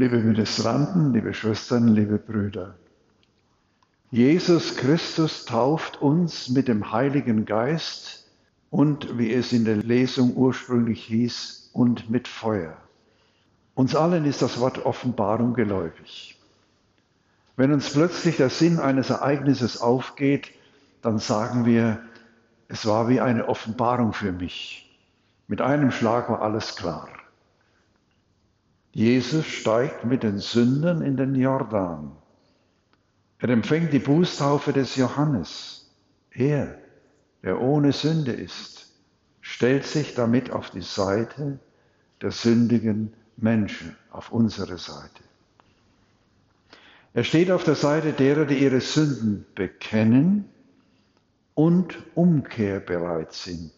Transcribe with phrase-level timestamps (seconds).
[0.00, 2.74] Liebe Ministranten, liebe Schwestern, liebe Brüder,
[4.10, 8.26] Jesus Christus tauft uns mit dem Heiligen Geist
[8.70, 12.78] und, wie es in der Lesung ursprünglich hieß, und mit Feuer.
[13.74, 16.40] Uns allen ist das Wort Offenbarung geläufig.
[17.56, 20.50] Wenn uns plötzlich der Sinn eines Ereignisses aufgeht,
[21.02, 22.00] dann sagen wir,
[22.68, 24.90] es war wie eine Offenbarung für mich.
[25.46, 27.06] Mit einem Schlag war alles klar.
[28.92, 32.12] Jesus steigt mit den Sündern in den Jordan.
[33.38, 35.90] Er empfängt die Bußtaufe des Johannes.
[36.32, 36.78] Er,
[37.42, 38.92] der ohne Sünde ist,
[39.40, 41.58] stellt sich damit auf die Seite
[42.20, 45.22] der sündigen Menschen, auf unsere Seite.
[47.14, 50.44] Er steht auf der Seite derer, die ihre Sünden bekennen
[51.54, 53.72] und umkehrbereit sind.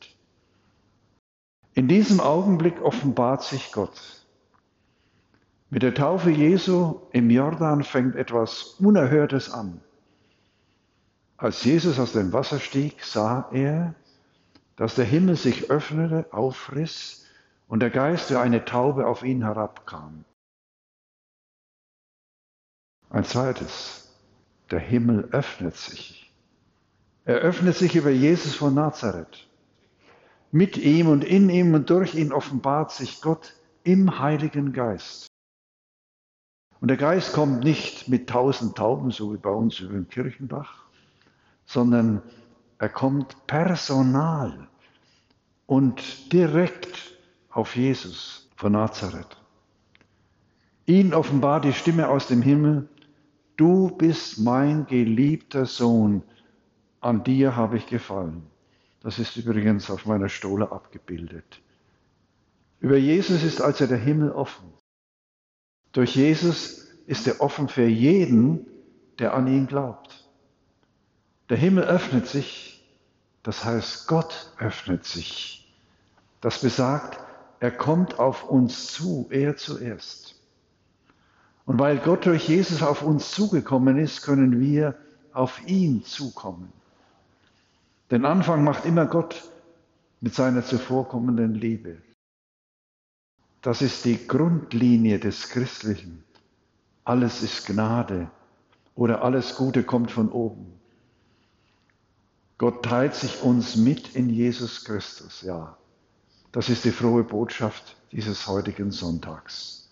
[1.75, 4.22] In diesem Augenblick offenbart sich Gott.
[5.73, 9.81] Mit der Taufe Jesu im Jordan fängt etwas Unerhörtes an.
[11.39, 13.95] Als Jesus aus dem Wasser stieg, sah er,
[14.77, 17.25] dass der Himmel sich öffnete, aufriss
[17.69, 20.27] und der Geist wie eine Taube auf ihn herabkam.
[23.09, 24.15] Ein zweites,
[24.71, 26.31] der Himmel öffnet sich.
[27.25, 29.49] Er öffnet sich über Jesus von Nazareth.
[30.51, 35.32] Mit ihm und in ihm und durch ihn offenbart sich Gott im Heiligen Geist.
[36.83, 40.85] Und der Geist kommt nicht mit tausend Tauben, so wie bei uns über den Kirchenbach,
[41.65, 42.23] sondern
[42.79, 44.67] er kommt personal
[45.67, 47.17] und direkt
[47.51, 49.37] auf Jesus von Nazareth.
[50.87, 52.89] Ihn offenbart die Stimme aus dem Himmel,
[53.57, 56.25] du bist mein geliebter Sohn,
[57.01, 58.43] an dir habe ich gefallen.
[59.03, 61.63] Das ist übrigens auf meiner Stole abgebildet.
[62.81, 64.82] Über Jesus ist also der Himmel offen.
[65.93, 68.67] Durch Jesus ist er offen für jeden,
[69.19, 70.29] der an ihn glaubt.
[71.49, 72.83] Der Himmel öffnet sich,
[73.43, 75.71] das heißt Gott öffnet sich.
[76.41, 77.19] Das besagt,
[77.61, 80.35] er kommt auf uns zu, er zuerst.
[81.67, 84.97] Und weil Gott durch Jesus auf uns zugekommen ist, können wir
[85.33, 86.73] auf ihn zukommen.
[88.11, 89.43] Den Anfang macht immer Gott
[90.21, 91.99] mit seiner zuvorkommenden Liebe.
[93.63, 96.25] Das ist die Grundlinie des Christlichen.
[97.05, 98.29] Alles ist Gnade
[98.97, 100.67] oder alles Gute kommt von oben.
[102.59, 105.77] Gott teilt sich uns mit in Jesus Christus, ja.
[106.51, 109.89] Das ist die frohe Botschaft dieses heutigen Sonntags.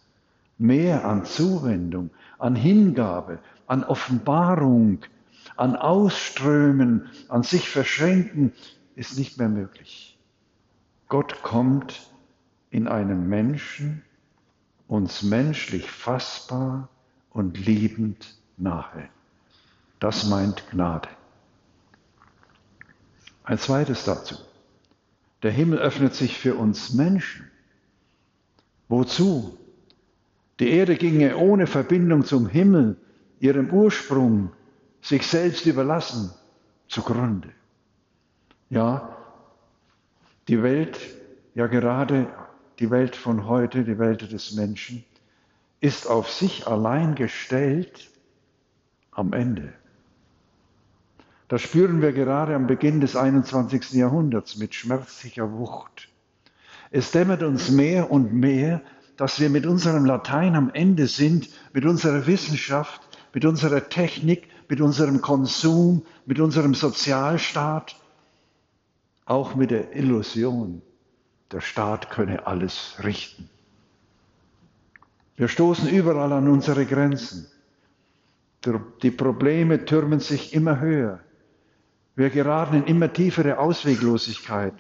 [0.59, 4.98] Mehr an Zuwendung, an Hingabe, an Offenbarung,
[5.56, 8.53] an Ausströmen, an sich verschränken,
[8.97, 10.19] ist nicht mehr möglich.
[11.09, 12.09] Gott kommt
[12.70, 14.03] in einem Menschen,
[14.88, 16.88] uns menschlich fassbar
[17.31, 19.08] und liebend nahe.
[19.98, 21.09] Das meint Gnade.
[23.44, 24.36] Ein zweites dazu.
[25.42, 27.50] Der Himmel öffnet sich für uns Menschen.
[28.88, 29.59] Wozu?
[30.59, 32.97] Die Erde ginge ohne Verbindung zum Himmel,
[33.38, 34.53] ihrem Ursprung,
[35.00, 36.32] sich selbst überlassen,
[36.88, 37.48] zugrunde.
[38.69, 39.16] Ja,
[40.48, 40.98] die Welt,
[41.54, 42.28] ja gerade
[42.80, 45.04] die Welt von heute, die Welt des Menschen,
[45.80, 48.10] ist auf sich allein gestellt
[49.12, 49.72] am Ende.
[51.48, 53.92] Das spüren wir gerade am Beginn des 21.
[53.92, 56.08] Jahrhunderts mit schmerzlicher Wucht.
[56.91, 58.80] Es dämmert uns mehr und mehr,
[59.16, 63.02] dass wir mit unserem Latein am Ende sind, mit unserer Wissenschaft,
[63.34, 67.97] mit unserer Technik, mit unserem Konsum, mit unserem Sozialstaat,
[69.26, 70.82] auch mit der Illusion,
[71.52, 73.48] der Staat könne alles richten.
[75.36, 77.46] Wir stoßen überall an unsere Grenzen.
[79.02, 81.20] Die Probleme türmen sich immer höher.
[82.14, 84.74] Wir geraten in immer tiefere Ausweglosigkeit,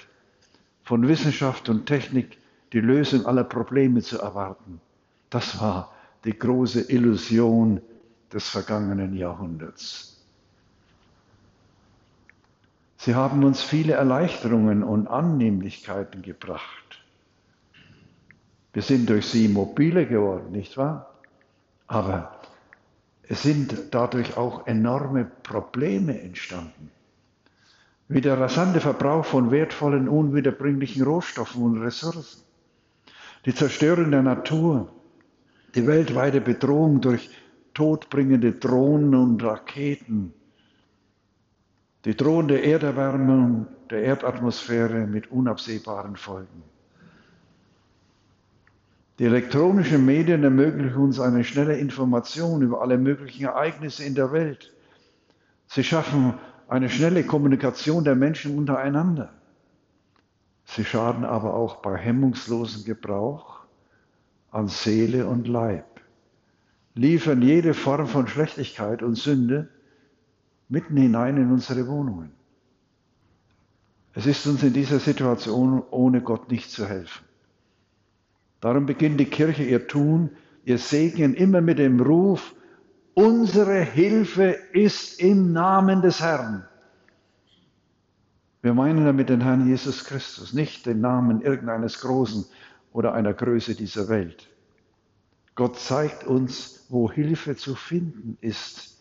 [0.82, 2.36] von Wissenschaft und Technik
[2.72, 4.80] die Lösung aller Probleme zu erwarten.
[5.30, 5.94] Das war
[6.24, 7.80] die große Illusion
[8.32, 10.19] des vergangenen Jahrhunderts.
[13.02, 17.02] Sie haben uns viele Erleichterungen und Annehmlichkeiten gebracht.
[18.74, 21.14] Wir sind durch sie mobiler geworden, nicht wahr?
[21.86, 22.38] Aber
[23.22, 26.90] es sind dadurch auch enorme Probleme entstanden.
[28.08, 32.42] Wie der rasante Verbrauch von wertvollen, unwiederbringlichen Rohstoffen und Ressourcen,
[33.46, 34.92] die Zerstörung der Natur,
[35.74, 37.30] die weltweite Bedrohung durch
[37.72, 40.34] todbringende Drohnen und Raketen,
[42.04, 46.62] die drohende Erderwärmung der Erdatmosphäre mit unabsehbaren Folgen.
[49.18, 54.72] Die elektronischen Medien ermöglichen uns eine schnelle Information über alle möglichen Ereignisse in der Welt.
[55.66, 56.34] Sie schaffen
[56.68, 59.30] eine schnelle Kommunikation der Menschen untereinander.
[60.64, 63.60] Sie schaden aber auch bei hemmungslosen Gebrauch
[64.52, 66.00] an Seele und Leib,
[66.94, 69.68] liefern jede Form von Schlechtigkeit und Sünde
[70.70, 72.30] mitten hinein in unsere Wohnungen.
[74.14, 77.24] Es ist uns in dieser Situation ohne Gott nicht zu helfen.
[78.60, 80.30] Darum beginnt die Kirche ihr Tun,
[80.64, 82.54] ihr Segen immer mit dem Ruf,
[83.14, 86.66] unsere Hilfe ist im Namen des Herrn.
[88.62, 92.44] Wir meinen damit den Herrn Jesus Christus, nicht den Namen irgendeines Großen
[92.92, 94.48] oder einer Größe dieser Welt.
[95.54, 98.99] Gott zeigt uns, wo Hilfe zu finden ist.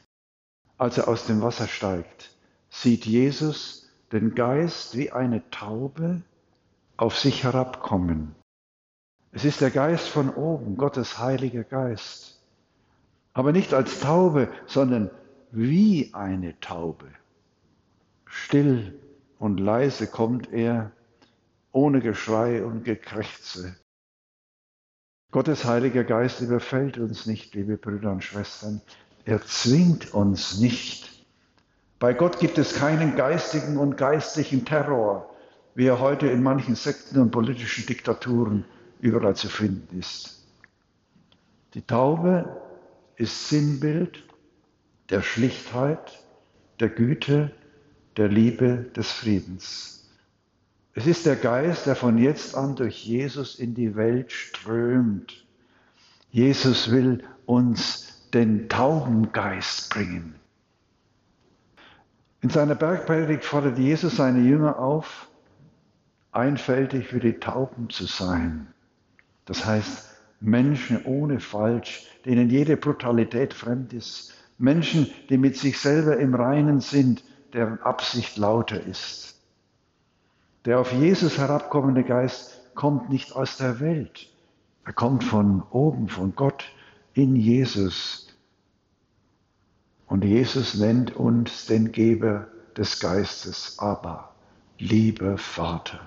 [0.80, 2.32] Als er aus dem Wasser steigt,
[2.70, 6.22] sieht Jesus den Geist wie eine Taube
[6.96, 8.34] auf sich herabkommen.
[9.34, 12.42] Es ist der Geist von oben, Gottes heiliger Geist.
[13.34, 15.12] Aber nicht als Taube, sondern
[15.52, 17.10] wie eine Taube.
[18.26, 18.98] Still
[19.38, 20.94] und leise kommt er,
[21.74, 23.76] ohne Geschrei und Gekrächze.
[25.32, 28.82] Gottes heiliger Geist überfällt uns nicht, liebe Brüder und Schwestern.
[29.26, 31.10] Er zwingt uns nicht.
[32.00, 35.30] Bei Gott gibt es keinen geistigen und geistlichen Terror,
[35.76, 38.66] wie er heute in manchen Sekten und politischen Diktaturen
[39.00, 40.46] überall zu finden ist.
[41.74, 42.62] Die Taube
[43.18, 44.24] ist Sinnbild
[45.10, 46.24] der Schlichtheit,
[46.80, 47.52] der Güte,
[48.18, 50.10] der Liebe, des Friedens.
[50.94, 55.46] Es ist der Geist, der von jetzt an durch Jesus in die Welt strömt.
[56.32, 60.36] Jesus will uns den Taubengeist bringen.
[62.42, 65.28] In seiner Bergpredigt fordert Jesus seine Jünger auf,
[66.32, 68.68] einfältig wie die Tauben zu sein.
[69.46, 70.10] Das heißt,
[70.40, 74.34] Menschen ohne Falsch, denen jede Brutalität fremd ist.
[74.58, 77.24] Menschen, die mit sich selber im Reinen sind,
[77.54, 79.36] deren Absicht lauter ist.
[80.66, 84.30] Der auf Jesus herabkommende Geist kommt nicht aus der Welt.
[84.86, 86.66] Er kommt von oben, von Gott
[87.14, 88.28] in Jesus.
[90.08, 94.34] Und Jesus nennt uns den Geber des Geistes, aber
[94.78, 96.00] lieber Vater.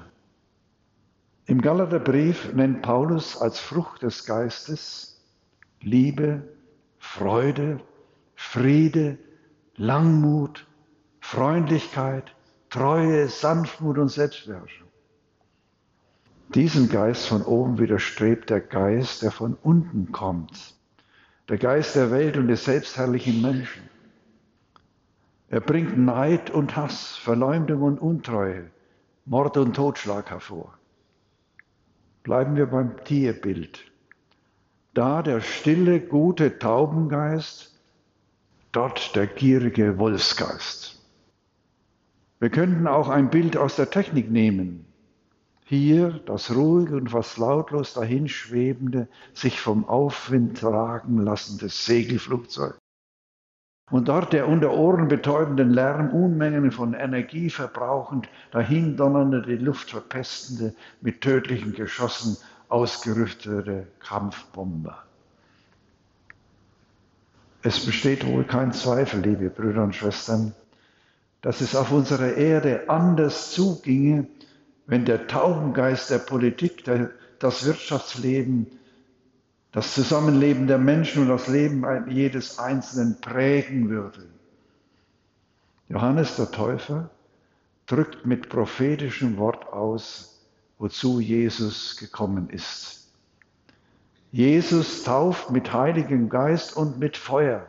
[1.46, 5.20] Im Galaterbrief nennt Paulus als Frucht des Geistes
[5.80, 6.42] Liebe,
[6.98, 7.80] Freude,
[8.34, 9.18] Friede,
[9.76, 10.66] Langmut,
[11.20, 12.34] Freundlichkeit,
[12.70, 14.88] Treue, Sanftmut und Selbstbeherrschung.
[16.54, 20.74] Diesem Geist von oben widerstrebt der Geist, der von unten kommt,
[21.48, 23.82] der Geist der Welt und des selbstherrlichen Menschen.
[25.48, 28.70] Er bringt Neid und Hass, Verleumdung und Untreue,
[29.26, 30.78] Mord und Totschlag hervor.
[32.22, 33.80] Bleiben wir beim Tierbild.
[34.94, 37.78] Da der stille, gute Taubengeist,
[38.72, 41.00] dort der gierige Wolfsgeist.
[42.38, 44.86] Wir könnten auch ein Bild aus der Technik nehmen.
[45.72, 52.76] Hier das ruhige und fast lautlos dahinschwebende, sich vom Aufwind tragen lassende Segelflugzeug.
[53.90, 60.74] Und dort der unter Ohren betäubenden Lärm, Unmengen von Energie verbrauchend, dahindonnernde, die Luft verpestende,
[61.00, 62.36] mit tödlichen Geschossen
[62.68, 65.02] ausgerüstete Kampfbomber.
[67.62, 70.52] Es besteht wohl kein Zweifel, liebe Brüder und Schwestern,
[71.40, 74.26] dass es auf unserer Erde anders zuginge,
[74.86, 78.66] wenn der Taubengeist der Politik, der, das Wirtschaftsleben,
[79.72, 84.28] das Zusammenleben der Menschen und das Leben jedes Einzelnen prägen würde.
[85.88, 87.10] Johannes der Täufer
[87.86, 90.46] drückt mit prophetischem Wort aus,
[90.78, 93.12] wozu Jesus gekommen ist.
[94.30, 97.66] Jesus tauft mit Heiligem Geist und mit Feuer.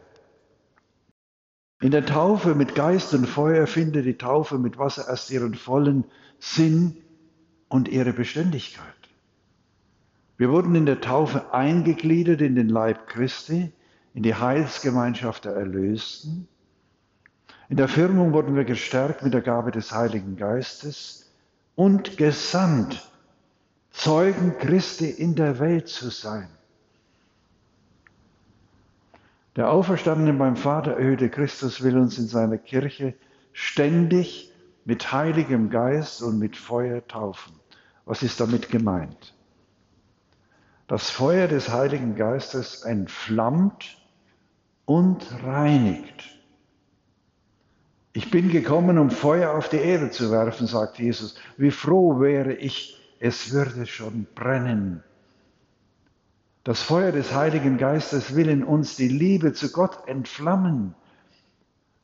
[1.81, 6.05] In der Taufe mit Geist und Feuer findet die Taufe mit Wasser erst ihren vollen
[6.39, 7.02] Sinn
[7.73, 8.85] und ihre Beständigkeit.
[10.37, 13.71] Wir wurden in der Taufe eingegliedert in den Leib Christi,
[14.13, 16.47] in die Heilsgemeinschaft der Erlösten.
[17.69, 21.33] In der Firmung wurden wir gestärkt mit der Gabe des Heiligen Geistes
[21.73, 23.09] und gesandt,
[23.89, 26.49] Zeugen Christi in der Welt zu sein.
[29.55, 33.15] Der Auferstandene beim Vater erhöhte Christus will uns in seiner Kirche
[33.51, 34.53] ständig
[34.85, 37.62] mit Heiligem Geist und mit Feuer taufen.
[38.05, 39.33] Was ist damit gemeint?
[40.87, 43.97] Das Feuer des Heiligen Geistes entflammt
[44.85, 46.37] und reinigt.
[48.11, 51.35] Ich bin gekommen, um Feuer auf die Erde zu werfen, sagt Jesus.
[51.57, 55.03] Wie froh wäre ich, es würde schon brennen.
[56.63, 60.93] Das Feuer des Heiligen Geistes will in uns die Liebe zu Gott entflammen.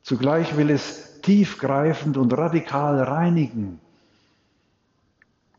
[0.02, 3.80] Zugleich will es tiefgreifend und radikal reinigen.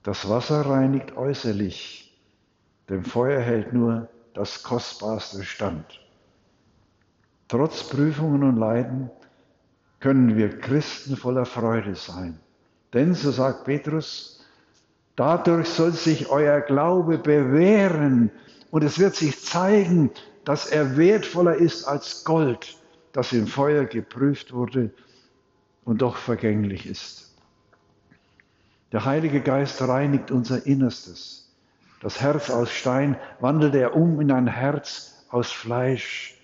[0.03, 2.17] Das Wasser reinigt äußerlich,
[2.89, 5.86] dem Feuer hält nur das Kostbarste stand.
[7.48, 9.12] Trotz Prüfungen und Leiden
[10.00, 12.39] können wir Christen voller Freude sein.
[12.93, 14.43] Denn, so sagt Petrus,
[15.15, 18.31] dadurch soll sich euer Glaube bewähren
[18.72, 20.10] und es wird sich zeigen,
[20.46, 22.75] dass er wertvoller ist als Gold,
[23.12, 24.89] das im Feuer geprüft wurde
[25.86, 27.31] und doch vergänglich ist.
[28.91, 31.50] Der Heilige Geist reinigt unser Innerstes.
[32.01, 36.38] Das Herz aus Stein wandelt er um in ein Herz aus Fleisch.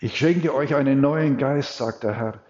[0.00, 2.40] Ich schenke euch einen neuen Geist, sagt der Herr,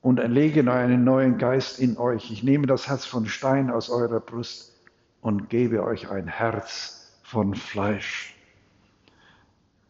[0.00, 2.30] und lege einen neuen Geist in euch.
[2.30, 4.74] Ich nehme das Herz von Stein aus eurer Brust
[5.20, 8.34] und gebe euch ein Herz von Fleisch.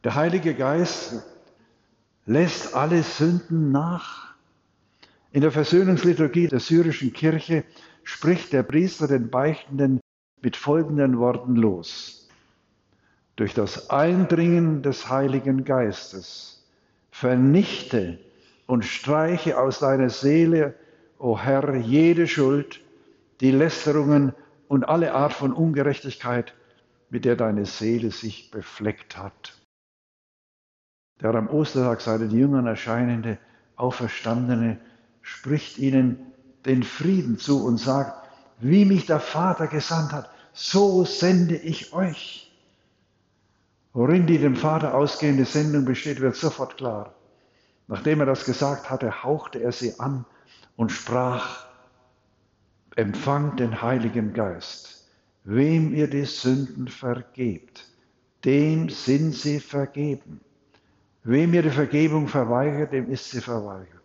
[0.05, 1.23] Der Heilige Geist
[2.27, 4.28] lässt alle Sünden nach.
[5.31, 7.65] In der Versöhnungsliturgie der syrischen Kirche
[8.03, 10.01] spricht der Priester den Beichtenden
[10.41, 12.29] mit folgenden Worten los.
[13.37, 16.67] Durch das Eindringen des Heiligen Geistes
[17.11, 18.19] vernichte
[18.67, 20.75] und streiche aus deiner Seele,
[21.19, 22.81] o Herr, jede Schuld,
[23.41, 24.33] die Lästerungen
[24.67, 26.55] und alle Art von Ungerechtigkeit,
[27.11, 29.59] mit der deine Seele sich befleckt hat.
[31.21, 33.39] Der am Ostertag seinen Jüngern erscheinende,
[33.77, 34.79] auferstandene
[35.29, 36.19] spricht ihnen
[36.65, 38.29] den Frieden zu und sagt,
[38.61, 42.51] wie mich der Vater gesandt hat, so sende ich euch.
[43.93, 47.15] Worin die dem Vater ausgehende Sendung besteht, wird sofort klar.
[47.89, 50.25] Nachdem er das gesagt hatte, hauchte er sie an
[50.77, 51.67] und sprach,
[52.97, 55.09] empfangt den Heiligen Geist.
[55.45, 57.85] Wem ihr die Sünden vergebt,
[58.45, 60.41] dem sind sie vergeben.
[61.23, 63.98] Wem ihr die Vergebung verweigert, dem ist sie verweigert.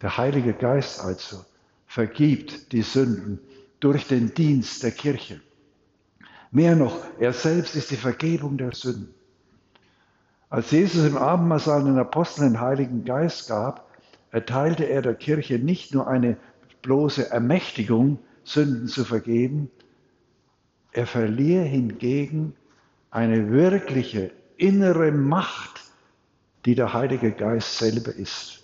[0.00, 1.44] Der Heilige Geist also
[1.86, 3.38] vergibt die Sünden
[3.80, 5.40] durch den Dienst der Kirche.
[6.50, 9.14] Mehr noch, er selbst ist die Vergebung der Sünden.
[10.50, 13.90] Als Jesus im Abendmahl den Aposteln den Heiligen Geist gab,
[14.30, 16.36] erteilte er der Kirche nicht nur eine
[16.82, 19.70] bloße Ermächtigung, Sünden zu vergeben,
[20.92, 22.54] er verlieh hingegen
[23.10, 25.80] eine wirkliche innere Macht,
[26.66, 28.63] die der Heilige Geist selber ist.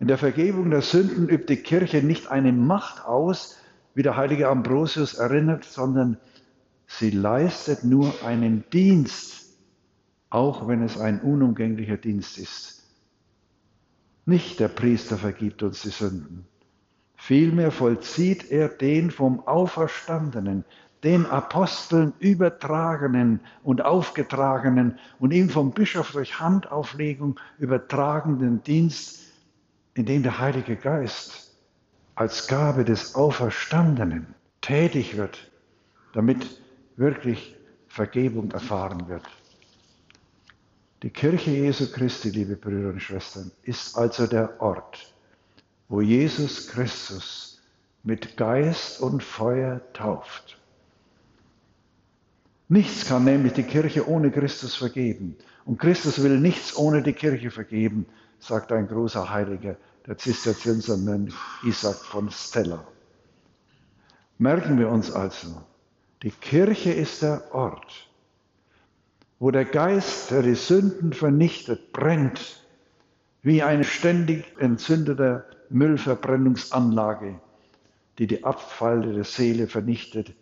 [0.00, 3.58] In der Vergebung der Sünden übt die Kirche nicht eine Macht aus,
[3.94, 6.18] wie der heilige Ambrosius erinnert, sondern
[6.86, 9.58] sie leistet nur einen Dienst,
[10.30, 12.84] auch wenn es ein unumgänglicher Dienst ist.
[14.24, 16.46] Nicht der Priester vergibt uns die Sünden.
[17.16, 20.64] Vielmehr vollzieht er den vom Auferstandenen,
[21.02, 29.27] den Aposteln übertragenen und aufgetragenen und ihm vom Bischof durch Handauflegung übertragenen Dienst
[29.98, 31.50] indem der Heilige Geist
[32.14, 35.50] als Gabe des Auferstandenen tätig wird,
[36.12, 36.60] damit
[36.96, 37.56] wirklich
[37.88, 39.24] Vergebung erfahren wird.
[41.02, 45.12] Die Kirche Jesu Christi, liebe Brüder und Schwestern, ist also der Ort,
[45.88, 47.60] wo Jesus Christus
[48.04, 50.60] mit Geist und Feuer tauft.
[52.68, 55.36] Nichts kann nämlich die Kirche ohne Christus vergeben.
[55.64, 58.06] Und Christus will nichts ohne die Kirche vergeben,
[58.38, 59.76] sagt ein großer Heiliger
[60.08, 61.34] der Zisterziensermönch
[61.64, 62.82] Isaac von Stella.
[64.38, 65.62] Merken wir uns also,
[66.22, 68.08] die Kirche ist der Ort,
[69.38, 72.64] wo der Geist, der die Sünden vernichtet, brennt,
[73.42, 77.38] wie eine ständig entzündete Müllverbrennungsanlage,
[78.18, 80.32] die die Abfall der Seele vernichtet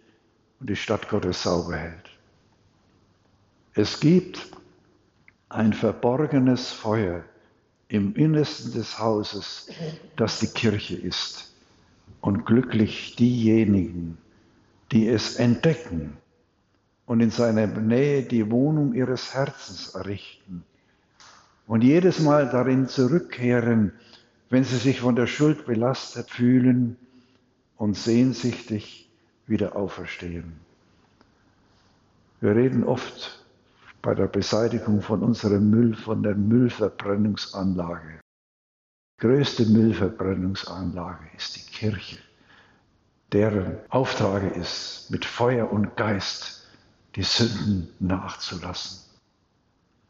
[0.60, 2.10] und die Stadt Gottes sauber hält.
[3.74, 4.46] Es gibt
[5.48, 7.24] ein verborgenes Feuer,
[7.88, 9.68] im Innersten des Hauses,
[10.16, 11.52] das die Kirche ist.
[12.20, 14.18] Und glücklich diejenigen,
[14.90, 16.16] die es entdecken
[17.06, 20.64] und in seiner Nähe die Wohnung ihres Herzens errichten
[21.66, 23.92] und jedes Mal darin zurückkehren,
[24.50, 26.96] wenn sie sich von der Schuld belastet fühlen
[27.76, 29.08] und sehnsüchtig
[29.46, 30.54] wieder auferstehen.
[32.40, 33.44] Wir reden oft
[34.06, 38.20] bei der Beseitigung von unserem Müll, von der Müllverbrennungsanlage.
[39.18, 42.18] Die größte Müllverbrennungsanlage ist die Kirche,
[43.32, 46.68] deren Auftrag ist, mit Feuer und Geist
[47.16, 49.05] die Sünden nachzulassen.